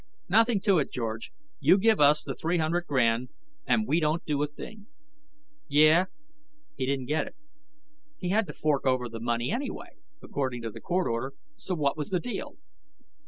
[0.27, 1.31] "Nothing to it, George.
[1.59, 3.29] You give us the three hundred grand
[3.67, 4.87] and we don't do a thing."
[5.67, 6.05] "Yeah?"
[6.75, 7.35] He didn't get it.
[8.17, 11.97] He had to fork over the money anyway, according to the court order, so what
[11.97, 12.55] was the deal?